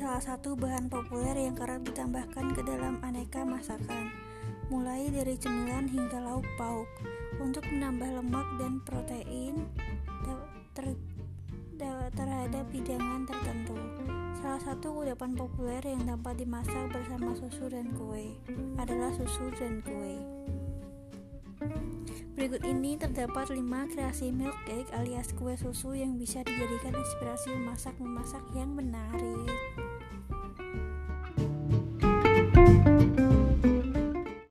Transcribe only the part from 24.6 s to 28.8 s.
cake alias kue susu yang bisa dijadikan inspirasi memasak-memasak yang